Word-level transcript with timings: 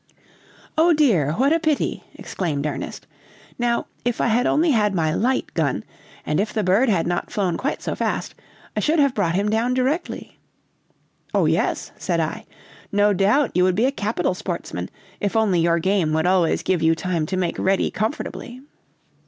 "'Oh, 0.79 0.93
dear, 0.93 1.33
what 1.33 1.53
a 1.53 1.59
pity!' 1.59 2.03
exclaimed 2.15 2.65
Ernest; 2.65 3.05
'now 3.59 3.85
if 4.03 4.19
I 4.19 4.29
had 4.29 4.47
only 4.47 4.71
had 4.71 4.95
my 4.95 5.13
light 5.13 5.53
gun, 5.53 5.83
and 6.25 6.39
if 6.39 6.51
the 6.51 6.63
bird 6.63 6.89
had 6.89 7.05
not 7.05 7.29
flown 7.29 7.55
quite 7.55 7.83
so 7.83 7.93
fast, 7.93 8.33
I 8.75 8.79
should 8.79 8.97
have 8.97 9.13
brought 9.13 9.35
him 9.35 9.47
down 9.47 9.75
directly!' 9.75 10.39
"'Oh 11.35 11.45
yes,' 11.45 11.91
said 11.99 12.19
I, 12.19 12.47
'no 12.91 13.13
doubt 13.13 13.51
you 13.53 13.63
would 13.63 13.75
be 13.75 13.85
a 13.85 13.91
capital 13.91 14.33
sportsman, 14.33 14.89
if 15.19 15.35
only 15.35 15.59
your 15.59 15.77
game 15.77 16.13
would 16.13 16.25
always 16.25 16.63
give 16.63 16.81
you 16.81 16.95
time 16.95 17.27
to 17.27 17.37
make 17.37 17.59
ready 17.59 17.91
comfortably.' 17.91 18.59